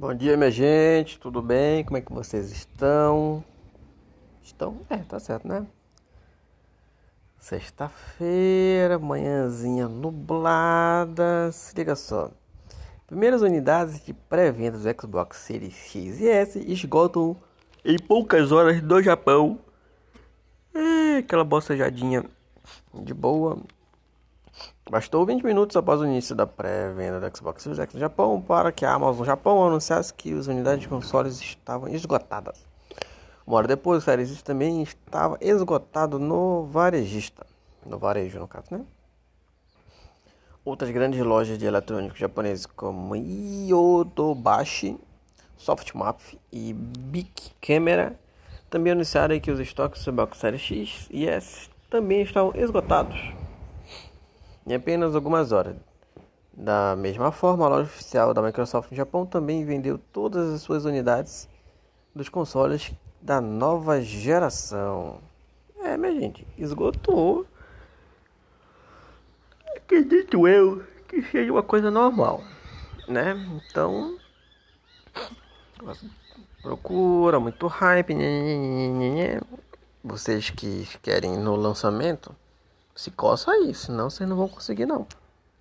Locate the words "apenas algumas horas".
54.76-55.76